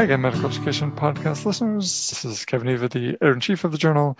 [0.00, 2.08] Hi again, medical education podcast listeners.
[2.08, 4.16] This is Kevin Eva, the editor in chief of the journal,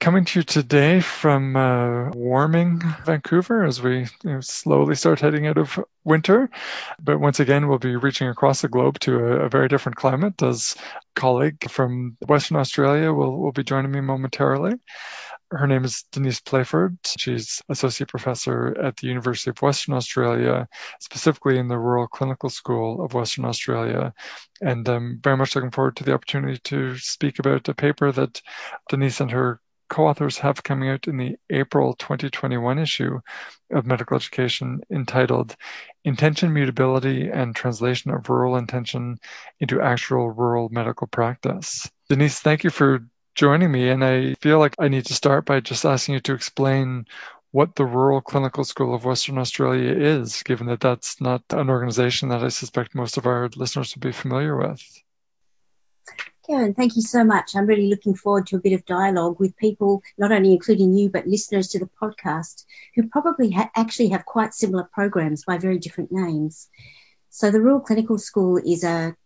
[0.00, 5.46] coming to you today from uh, warming Vancouver as we you know, slowly start heading
[5.46, 6.48] out of winter.
[6.98, 10.42] But once again, we'll be reaching across the globe to a, a very different climate
[10.42, 10.74] as
[11.14, 14.72] colleague from Western Australia will, will be joining me momentarily.
[15.50, 16.98] Her name is Denise Playford.
[17.18, 20.68] She's associate professor at the University of Western Australia,
[21.00, 24.14] specifically in the Rural Clinical School of Western Australia.
[24.60, 28.40] And I'm very much looking forward to the opportunity to speak about a paper that
[28.88, 33.20] Denise and her co-authors have coming out in the April 2021 issue
[33.70, 35.54] of Medical Education entitled
[36.04, 39.18] Intention Mutability and Translation of Rural Intention
[39.60, 41.88] into Actual Rural Medical Practice.
[42.08, 43.88] Denise, thank you for joining me.
[43.88, 47.06] And I feel like I need to start by just asking you to explain
[47.50, 52.30] what the Rural Clinical School of Western Australia is, given that that's not an organization
[52.30, 54.82] that I suspect most of our listeners would be familiar with.
[56.46, 57.56] Kevin, thank you so much.
[57.56, 61.08] I'm really looking forward to a bit of dialogue with people, not only including you,
[61.08, 65.78] but listeners to the podcast who probably ha- actually have quite similar programs by very
[65.78, 66.68] different names.
[67.30, 69.16] So the Rural Clinical School is a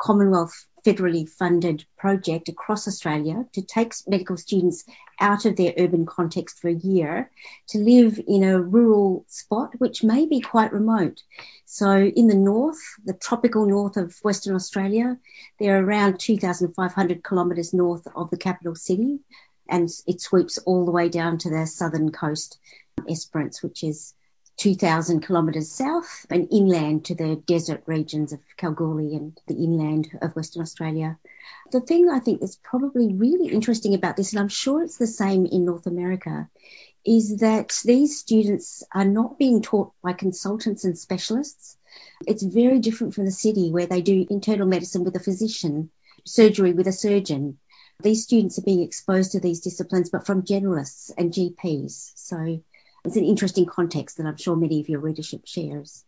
[0.00, 4.84] Commonwealth federally funded project across Australia to take medical students
[5.18, 7.30] out of their urban context for a year
[7.68, 11.22] to live in a rural spot which may be quite remote.
[11.64, 15.18] So in the north, the tropical north of Western Australia,
[15.58, 19.20] they're around 2,500 kilometres north of the capital city
[19.68, 22.58] and it sweeps all the way down to the southern coast,
[23.08, 24.14] Esperance, which is
[24.60, 30.36] 2,000 kilometres south and inland to the desert regions of Kalgoorlie and the inland of
[30.36, 31.18] Western Australia.
[31.72, 35.06] The thing I think that's probably really interesting about this, and I'm sure it's the
[35.06, 36.50] same in North America,
[37.06, 41.78] is that these students are not being taught by consultants and specialists.
[42.26, 45.90] It's very different from the city where they do internal medicine with a physician,
[46.26, 47.56] surgery with a surgeon.
[48.02, 52.12] These students are being exposed to these disciplines, but from generalists and GPs.
[52.14, 52.62] So
[53.04, 56.04] it's an interesting context that I'm sure many of your readership shares.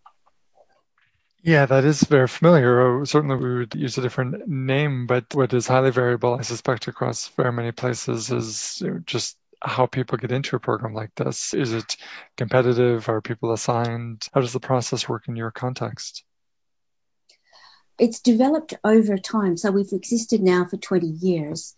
[1.43, 3.03] Yeah, that is very familiar.
[3.03, 6.87] Uh, certainly, we would use a different name, but what is highly variable, I suspect,
[6.87, 11.53] across very many places is just how people get into a program like this.
[11.53, 11.97] Is it
[12.37, 13.09] competitive?
[13.09, 14.27] Are people assigned?
[14.33, 16.25] How does the process work in your context?
[17.99, 19.57] It's developed over time.
[19.57, 21.75] So we've existed now for 20 years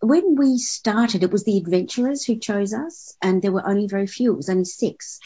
[0.00, 4.06] when we started, it was the adventurers who chose us, and there were only very
[4.06, 4.32] few.
[4.32, 5.18] It was only six.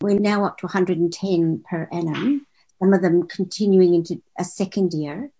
[0.00, 2.46] We're now up to 110 per annum,
[2.78, 5.30] some of them continuing into a second year.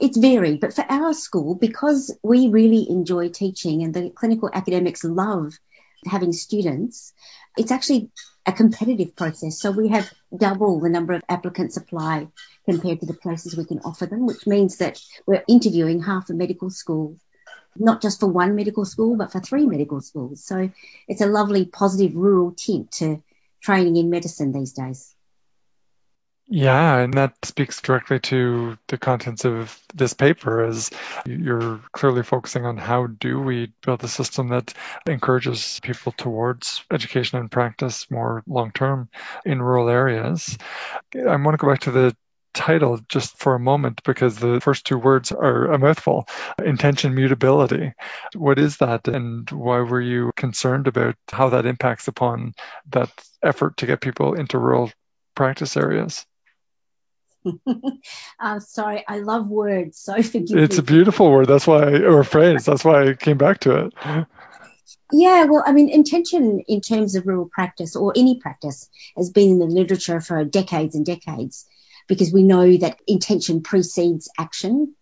[0.00, 5.04] It's varied, but for our school, because we really enjoy teaching and the clinical academics
[5.04, 5.52] love
[6.06, 7.12] having students,
[7.58, 8.10] it's actually
[8.46, 9.60] a competitive process.
[9.60, 12.28] So we have double the number of applicants apply
[12.64, 16.34] compared to the places we can offer them, which means that we're interviewing half a
[16.34, 17.18] medical school
[17.76, 20.44] not just for one medical school, but for three medical schools.
[20.44, 20.70] So
[21.08, 23.22] it's a lovely, positive rural tint to
[23.62, 25.14] training in medicine these days.
[26.52, 30.90] Yeah, and that speaks directly to the contents of this paper as
[31.24, 34.74] you're clearly focusing on how do we build a system that
[35.06, 39.08] encourages people towards education and practice more long term
[39.44, 40.58] in rural areas.
[41.14, 42.16] I want to go back to the
[42.52, 46.26] title just for a moment because the first two words are a mouthful
[46.64, 47.92] intention mutability.
[48.34, 52.54] What is that, and why were you concerned about how that impacts upon
[52.90, 53.10] that
[53.42, 54.90] effort to get people into rural
[55.34, 56.26] practice areas?
[58.40, 60.62] uh, sorry, I love words, so forgive me.
[60.62, 61.46] It's a beautiful word.
[61.46, 62.64] That's why, or phrase.
[62.64, 64.26] That's why I came back to it.
[65.12, 69.50] Yeah, well, I mean, intention in terms of rural practice or any practice has been
[69.50, 71.66] in the literature for decades and decades
[72.10, 74.96] because we know that intention precedes action.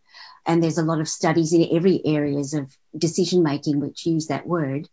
[0.45, 4.47] And there's a lot of studies in every areas of decision making which use that
[4.47, 4.87] word.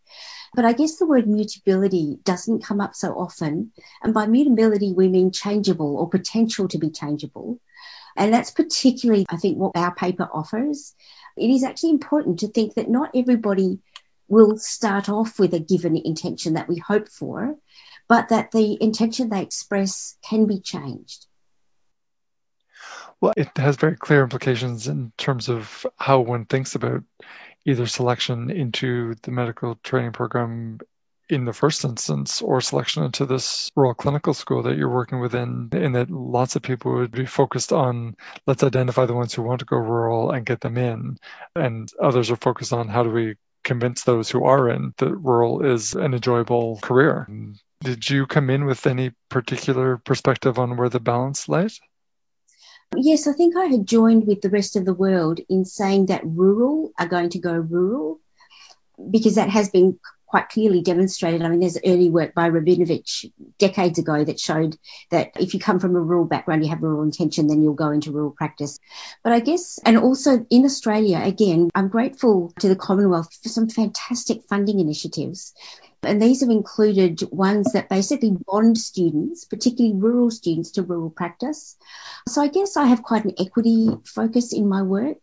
[0.54, 3.74] But I guess the word mutability doesn't come up so often.
[4.02, 7.60] And by mutability, we mean changeable or potential to be changeable.
[8.16, 10.96] And that's particularly, I think, what our paper offers.
[11.36, 13.80] It is actually important to think that not everybody
[14.30, 17.58] will start off with a given intention that we hope for,
[18.08, 21.28] but that the intention they express can be changed.
[23.22, 27.04] Well, it has very clear implications in terms of how one thinks about
[27.66, 30.80] either selection into the medical training program
[31.30, 35.70] in the first instance or selection into this rural clinical school that you're working within
[35.72, 38.16] in that lots of people would be focused on
[38.46, 41.18] let's identify the ones who want to go rural and get them in.
[41.56, 45.66] And others are focused on how do we convince those who are in that rural
[45.66, 47.28] is an enjoyable career.
[47.82, 51.80] Did you come in with any particular perspective on where the balance lies
[52.96, 56.26] Yes, I think I had joined with the rest of the world in saying that
[56.26, 58.20] rural are going to go rural
[59.12, 61.42] because that has been quite clearly demonstrated.
[61.42, 64.76] I mean, there's early work by Rabinowitz decades ago that showed
[65.12, 67.92] that if you come from a rural background, you have rural intention, then you'll go
[67.92, 68.80] into rural practice.
[69.24, 73.70] But I guess, and also in Australia, again, I'm grateful to the Commonwealth for some
[73.70, 75.54] fantastic funding initiatives.
[76.06, 81.76] And these have included ones that basically bond students, particularly rural students, to rural practice.
[82.28, 85.18] So I guess I have quite an equity focus in my work.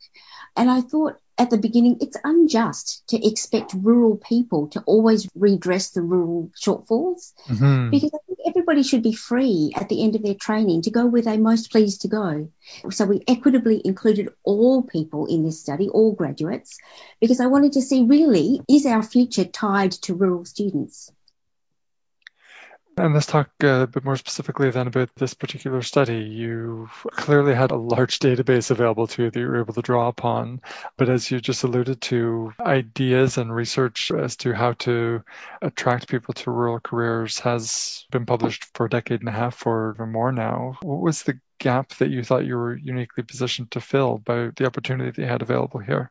[0.56, 5.90] And I thought at the beginning, it's unjust to expect rural people to always redress
[5.90, 7.90] the rural shortfalls mm-hmm.
[7.90, 8.10] because
[8.46, 11.70] everybody should be free at the end of their training to go where they're most
[11.70, 12.50] pleased to go.
[12.90, 16.78] So we equitably included all people in this study, all graduates,
[17.20, 21.10] because I wanted to see really is our future tied to rural students?
[22.96, 26.18] And let's talk a bit more specifically then about this particular study.
[26.18, 30.08] You clearly had a large database available to you that you were able to draw
[30.08, 30.60] upon.
[30.98, 35.22] But as you just alluded to, ideas and research as to how to
[35.62, 39.94] attract people to rural careers has been published for a decade and a half or
[39.96, 40.76] even more now.
[40.82, 44.66] What was the gap that you thought you were uniquely positioned to fill by the
[44.66, 46.10] opportunity that you had available here?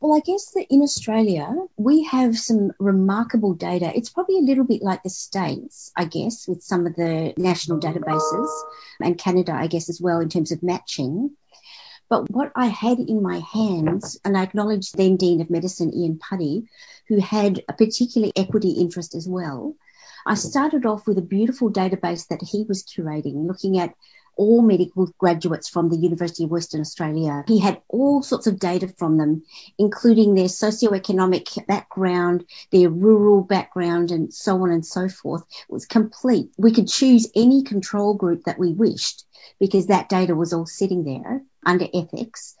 [0.00, 3.90] Well, I guess that in Australia, we have some remarkable data.
[3.96, 7.80] It's probably a little bit like the States, I guess, with some of the national
[7.80, 8.48] databases
[9.00, 11.36] and Canada, I guess, as well, in terms of matching.
[12.08, 16.18] But what I had in my hands, and I acknowledge then Dean of Medicine, Ian
[16.18, 16.68] Puddey,
[17.08, 19.74] who had a particular equity interest as well.
[20.24, 23.94] I started off with a beautiful database that he was curating, looking at
[24.38, 27.44] all medical graduates from the University of Western Australia.
[27.46, 29.42] He had all sorts of data from them,
[29.76, 35.42] including their socioeconomic background, their rural background, and so on and so forth.
[35.68, 36.52] It was complete.
[36.56, 39.24] We could choose any control group that we wished
[39.58, 42.54] because that data was all sitting there under ethics.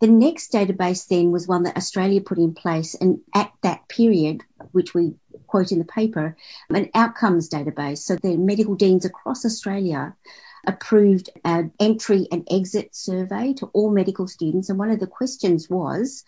[0.00, 4.42] The next database then was one that Australia put in place, and at that period,
[4.70, 5.14] which we
[5.46, 6.36] quote in the paper,
[6.70, 7.98] an outcomes database.
[7.98, 10.14] So the medical deans across Australia
[10.66, 14.68] approved an entry and exit survey to all medical students.
[14.68, 16.24] And one of the questions was,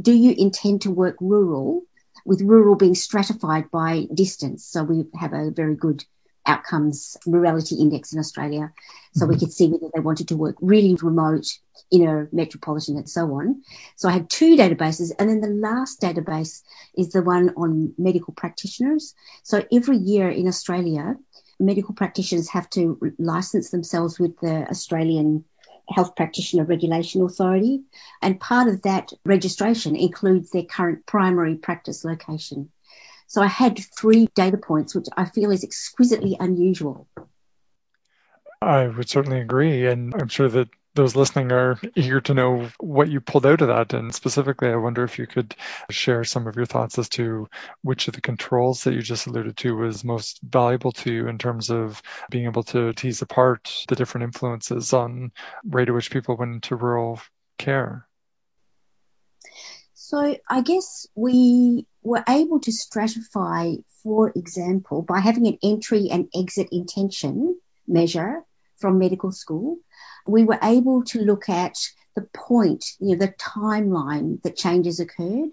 [0.00, 1.82] do you intend to work rural?
[2.26, 4.66] With rural being stratified by distance.
[4.66, 6.04] So we have a very good
[6.46, 8.72] outcomes rurality index in Australia.
[9.14, 9.32] So mm-hmm.
[9.32, 11.46] we could see whether they wanted to work really remote,
[11.90, 13.62] inner metropolitan and so on.
[13.96, 16.62] So I had two databases and then the last database
[16.96, 19.14] is the one on medical practitioners.
[19.42, 21.16] So every year in Australia,
[21.60, 25.44] medical practitioners have to license themselves with the Australian
[25.88, 27.82] Health Practitioner Regulation Authority,
[28.22, 32.70] and part of that registration includes their current primary practice location.
[33.26, 37.06] So I had three data points, which I feel is exquisitely unusual.
[38.62, 39.86] I would certainly agree.
[39.86, 40.68] And I'm sure that
[41.00, 43.94] those listening are eager to know what you pulled out of that.
[43.94, 45.54] And specifically, I wonder if you could
[45.88, 47.48] share some of your thoughts as to
[47.80, 51.38] which of the controls that you just alluded to was most valuable to you in
[51.38, 55.32] terms of being able to tease apart the different influences on
[55.64, 57.18] rate at which people went into rural
[57.56, 58.06] care.
[59.94, 66.28] So I guess we were able to stratify, for example, by having an entry and
[66.34, 68.42] exit intention measure
[68.76, 69.78] from medical school
[70.26, 71.76] we were able to look at
[72.14, 75.50] the point, you know, the timeline that changes occurred.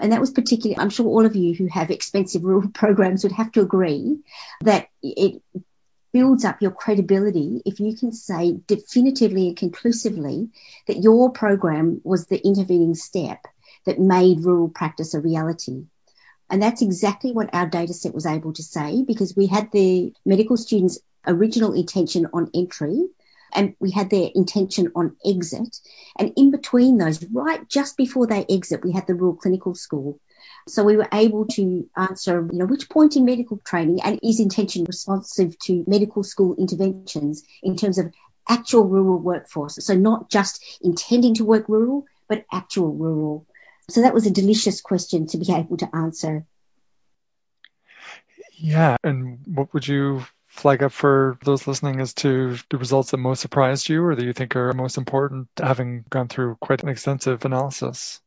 [0.00, 3.32] And that was particularly, I'm sure all of you who have expensive rural programs would
[3.32, 4.18] have to agree
[4.62, 5.42] that it
[6.12, 10.48] builds up your credibility if you can say definitively and conclusively
[10.86, 13.40] that your program was the intervening step
[13.84, 15.84] that made rural practice a reality.
[16.48, 20.12] And that's exactly what our data set was able to say because we had the
[20.24, 23.08] medical students' original intention on entry
[23.54, 25.80] and we had their intention on exit.
[26.18, 30.20] And in between those, right just before they exit, we had the rural clinical school.
[30.66, 34.40] So we were able to answer, you know, which point in medical training and is
[34.40, 38.12] intention responsive to medical school interventions in terms of
[38.48, 39.76] actual rural workforce.
[39.84, 43.46] So not just intending to work rural, but actual rural.
[43.90, 46.46] So that was a delicious question to be able to answer.
[48.52, 48.96] Yeah.
[49.04, 53.40] And what would you flag up for those listening as to the results that most
[53.40, 57.44] surprised you or that you think are most important, having gone through quite an extensive
[57.44, 58.20] analysis?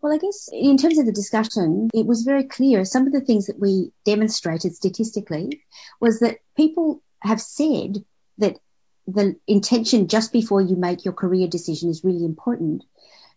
[0.00, 2.84] Well, I guess in terms of the discussion, it was very clear.
[2.84, 5.62] Some of the things that we demonstrated statistically
[6.00, 8.04] was that people have said
[8.38, 8.58] that
[9.06, 12.82] the intention just before you make your career decision is really important.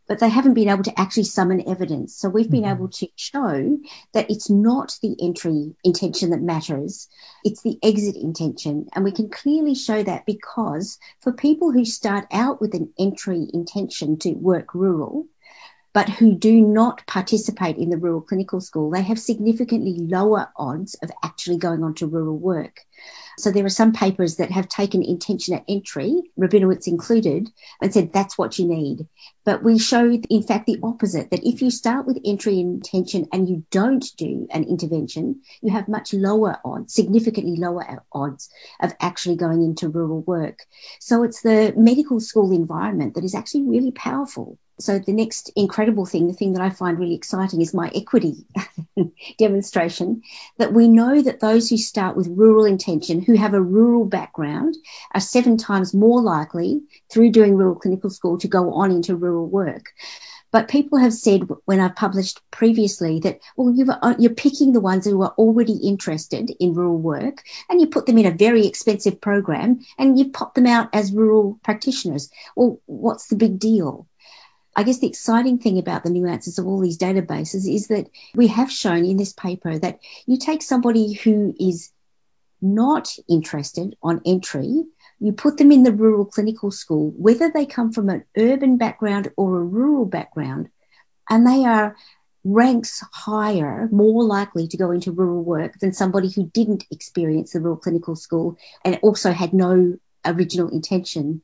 [0.07, 2.15] But they haven't been able to actually summon evidence.
[2.15, 2.75] So we've been mm-hmm.
[2.75, 3.79] able to show
[4.13, 7.07] that it's not the entry intention that matters,
[7.43, 8.87] it's the exit intention.
[8.93, 13.47] And we can clearly show that because for people who start out with an entry
[13.53, 15.27] intention to work rural,
[15.95, 20.95] but who do not participate in the rural clinical school, they have significantly lower odds
[20.95, 22.81] of actually going on to rural work.
[23.37, 27.49] So there are some papers that have taken intention at entry, Rabinowitz included,
[27.81, 29.07] and said that's what you need.
[29.45, 33.47] But we showed, in fact, the opposite, that if you start with entry intention and
[33.47, 38.49] you don't do an intervention, you have much lower odds, significantly lower odds
[38.81, 40.59] of actually going into rural work.
[40.99, 44.59] So it's the medical school environment that is actually really powerful.
[44.77, 48.45] So the next incredible thing, the thing that I find really exciting is my equity
[49.37, 50.21] demonstration
[50.57, 54.75] that we know that those who start with rural intention, who have a rural background,
[55.13, 59.47] are seven times more likely through doing rural clinical school to go on into rural
[59.47, 59.93] work.
[60.51, 63.73] But people have said when I've published previously that, well,
[64.17, 68.17] you're picking the ones who are already interested in rural work and you put them
[68.17, 72.29] in a very expensive program and you pop them out as rural practitioners.
[72.55, 74.07] Well, what's the big deal?
[74.75, 78.47] I guess the exciting thing about the nuances of all these databases is that we
[78.47, 81.91] have shown in this paper that you take somebody who is
[82.61, 84.83] not interested on entry,
[85.19, 89.31] you put them in the rural clinical school, whether they come from an urban background
[89.37, 90.69] or a rural background,
[91.29, 91.95] and they are
[92.43, 97.61] ranks higher, more likely to go into rural work than somebody who didn't experience the
[97.61, 101.41] rural clinical school and also had no original intention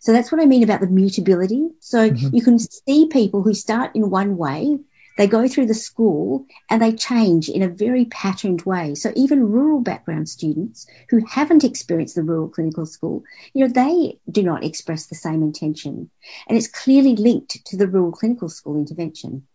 [0.00, 1.68] so that's what I mean about the mutability.
[1.80, 2.34] So mm-hmm.
[2.34, 4.78] you can see people who start in one way,
[5.16, 8.94] they go through the school and they change in a very patterned way.
[8.94, 13.24] So even rural background students who haven't experienced the rural clinical school,
[13.54, 16.10] you know, they do not express the same intention.
[16.48, 19.46] And it's clearly linked to the rural clinical school intervention.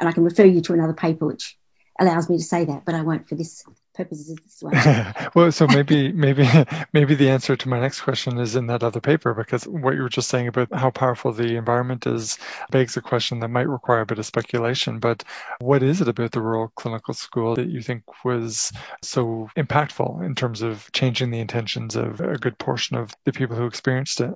[0.00, 1.58] And I can refer you to another paper which
[2.00, 3.64] allows me to say that, but I won't for this
[3.94, 5.14] purposes as well.
[5.34, 6.46] well, so maybe maybe
[6.92, 10.02] maybe the answer to my next question is in that other paper because what you
[10.02, 12.38] were just saying about how powerful the environment is
[12.70, 14.98] begs a question that might require a bit of speculation.
[14.98, 15.24] But
[15.60, 18.72] what is it about the rural clinical school that you think was
[19.02, 23.56] so impactful in terms of changing the intentions of a good portion of the people
[23.56, 24.34] who experienced it?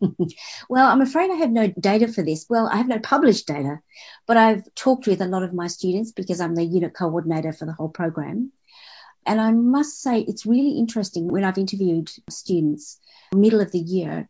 [0.68, 2.46] well, I'm afraid I have no data for this.
[2.48, 3.80] Well, I have no published data,
[4.26, 7.66] but I've talked with a lot of my students because I'm the unit coordinator for
[7.66, 8.52] the whole program.
[9.26, 13.00] And I must say, it's really interesting when I've interviewed students
[13.34, 14.28] middle of the year.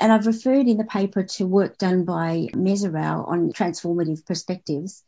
[0.00, 5.02] And I've referred in the paper to work done by Mezirow on transformative perspectives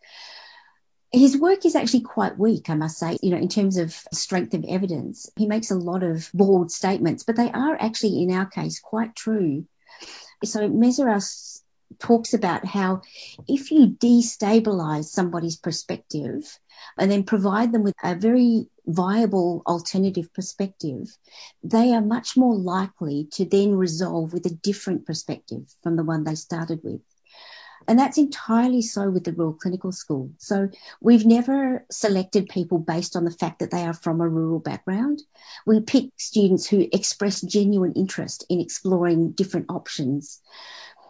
[1.13, 4.55] his work is actually quite weak, I must say, you know, in terms of strength
[4.55, 5.31] of evidence.
[5.37, 9.15] He makes a lot of bold statements, but they are actually, in our case, quite
[9.15, 9.67] true.
[10.45, 11.23] So Mezirow
[11.99, 13.03] talks about how
[13.49, 16.59] if you destabilize somebody's perspective
[16.99, 21.09] and then provide them with a very viable alternative perspective,
[21.63, 26.25] they are much more likely to then resolve with a different perspective from the one
[26.25, 27.01] they started with.
[27.89, 30.31] And that's entirely so with the rural clinical school.
[30.39, 34.59] So we've never selected people based on the fact that they are from a rural
[34.59, 35.23] background.
[35.67, 40.41] We pick students who express genuine interest in exploring different options.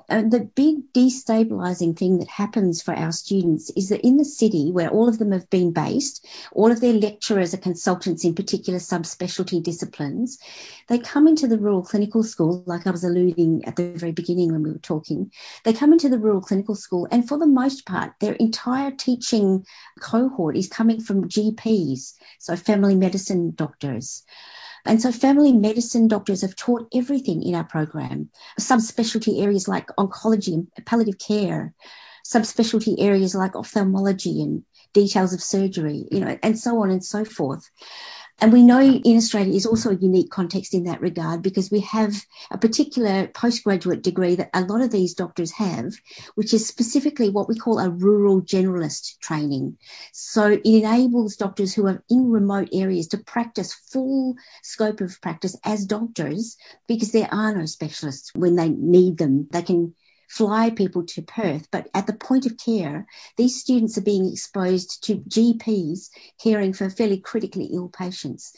[0.08, 4.70] And the big destabilizing thing that happens for our students is that in the city
[4.70, 8.78] where all of them have been based, all of their lecturers are consultants in particular
[8.78, 10.38] subspecialty disciplines,
[10.88, 14.52] they come into the rural clinical school, like I was alluding at the very beginning
[14.52, 15.32] when we were talking,
[15.64, 19.66] they come into the rural clinical school and for the most part, their entire teaching
[20.00, 24.22] cohort is coming from GPs, so family medicine doctors.
[24.86, 29.88] And so family medicine doctors have taught everything in our program, Some specialty areas like
[29.98, 31.74] oncology and palliative care,
[32.24, 37.04] Some specialty areas like ophthalmology and details of surgery, you know, and so on and
[37.04, 37.70] so forth.
[38.38, 41.80] And we know in Australia is also a unique context in that regard because we
[41.80, 42.14] have
[42.50, 45.94] a particular postgraduate degree that a lot of these doctors have,
[46.34, 49.78] which is specifically what we call a rural generalist training.
[50.12, 55.56] So it enables doctors who are in remote areas to practice full scope of practice
[55.64, 59.48] as doctors because there are no specialists when they need them.
[59.50, 59.94] They can
[60.28, 63.06] fly people to Perth, but at the point of care,
[63.36, 66.10] these students are being exposed to GPs
[66.42, 68.52] caring for fairly critically ill patients.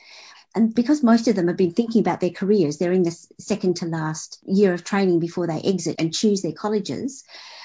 [0.55, 3.77] And because most of them have been thinking about their careers, they're in the second
[3.77, 7.25] to last year of training before they exit and choose their colleges.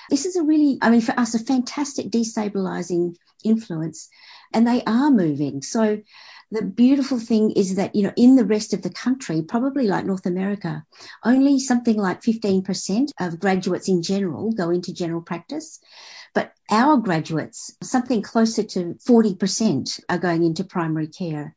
[0.10, 4.10] This is a really, I mean, for us, a fantastic destabilizing influence.
[4.54, 5.62] And they are moving.
[5.62, 6.02] So
[6.54, 10.06] the beautiful thing is that, you know, in the rest of the country, probably like
[10.06, 10.86] North America,
[11.24, 15.80] only something like 15% of graduates in general go into general practice.
[16.36, 21.56] But our graduates, something closer to 40% are going into primary care.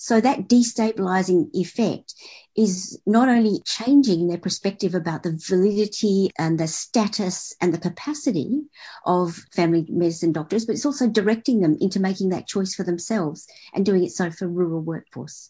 [0.00, 2.14] So that destabilizing effect
[2.56, 8.62] is not only changing their perspective about the validity and the status and the capacity
[9.04, 13.48] of family medicine doctors, but it's also directing them into making that choice for themselves
[13.74, 15.48] and doing it so for rural workforce.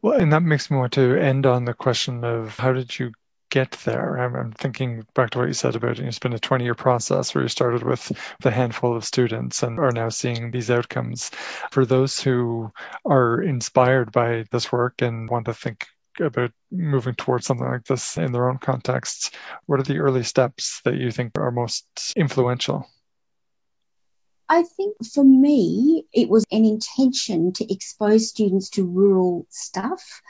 [0.00, 3.12] Well, and that makes me want to end on the question of how did you
[3.54, 4.18] get there?
[4.18, 6.04] I'm, I'm thinking back to what you said about it.
[6.04, 8.10] It's been a 20 year process where you started with
[8.44, 11.30] a handful of students and are now seeing these outcomes.
[11.70, 12.72] For those who
[13.04, 15.86] are inspired by this work and want to think
[16.18, 19.30] about moving towards something like this in their own contexts,
[19.66, 22.88] what are the early steps that you think are most influential?
[24.48, 30.22] I think for me, it was an intention to expose students to rural stuff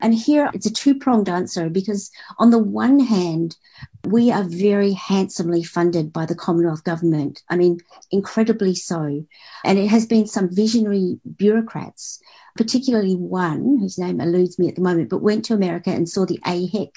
[0.00, 3.56] and here it's a two pronged answer because, on the one hand,
[4.04, 7.42] we are very handsomely funded by the Commonwealth Government.
[7.48, 9.24] I mean, incredibly so.
[9.64, 12.20] And it has been some visionary bureaucrats,
[12.56, 16.26] particularly one whose name eludes me at the moment, but went to America and saw
[16.26, 16.92] the AHEC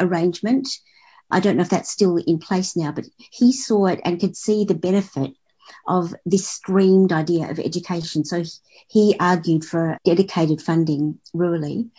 [0.00, 0.68] arrangement.
[1.30, 4.36] I don't know if that's still in place now, but he saw it and could
[4.36, 5.32] see the benefit
[5.86, 8.24] of this streamed idea of education.
[8.24, 8.44] So
[8.88, 11.90] he argued for dedicated funding rurally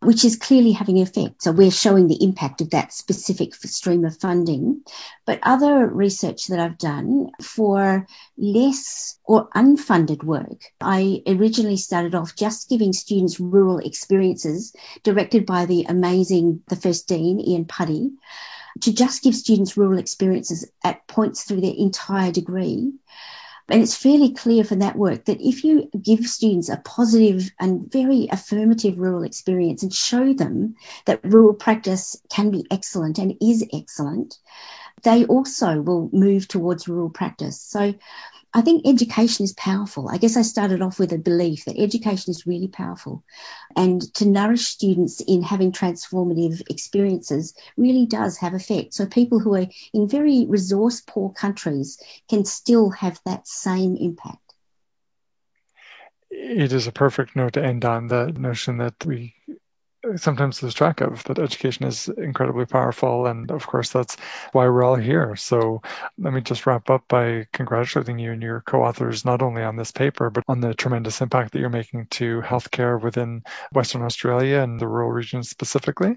[0.00, 1.42] which is clearly having an effect.
[1.42, 4.82] So we're showing the impact of that specific stream of funding.
[5.24, 12.36] But other research that I've done for less or unfunded work, I originally started off
[12.36, 18.12] just giving students rural experiences directed by the amazing, the first dean, Ian Puddey,
[18.82, 22.92] to just give students rural experiences at points through their entire degree.
[23.68, 27.90] And it's fairly clear from that work that if you give students a positive and
[27.90, 33.64] very affirmative rural experience and show them that rural practice can be excellent and is
[33.72, 34.38] excellent,
[35.02, 37.60] they also will move towards rural practice.
[37.60, 37.94] So
[38.54, 40.08] I think education is powerful.
[40.08, 43.22] I guess I started off with a belief that education is really powerful.
[43.76, 48.94] And to nourish students in having transformative experiences really does have effect.
[48.94, 54.38] So people who are in very resource poor countries can still have that same impact.
[56.30, 59.34] It is a perfect note to end on the notion that we
[60.16, 63.26] sometimes lose track of that education is incredibly powerful.
[63.26, 64.16] And of course that's
[64.52, 65.36] why we're all here.
[65.36, 65.82] So
[66.18, 69.92] let me just wrap up by congratulating you and your co-authors not only on this
[69.92, 73.42] paper but on the tremendous impact that you're making to healthcare within
[73.72, 76.16] western australia and the rural regions specifically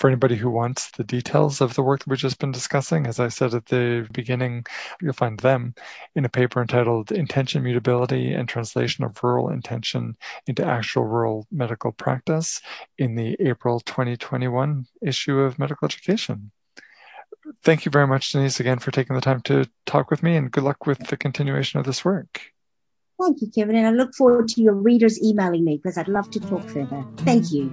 [0.00, 3.20] for anybody who wants the details of the work that we've just been discussing, as
[3.20, 4.64] I said at the beginning,
[4.98, 5.74] you'll find them
[6.14, 11.92] in a paper entitled Intention Mutability and Translation of Rural Intention into Actual Rural Medical
[11.92, 12.62] Practice
[12.96, 16.50] in the April 2021 issue of Medical Education.
[17.62, 20.50] Thank you very much, Denise, again for taking the time to talk with me, and
[20.50, 22.40] good luck with the continuation of this work.
[23.20, 26.30] Thank you, Kevin, and I look forward to your readers emailing me because I'd love
[26.30, 27.04] to talk further.
[27.18, 27.70] Thank you.